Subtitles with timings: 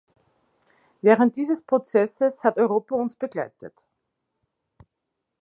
[1.03, 3.83] Während dieses Prozesses hat Europa uns begleitet.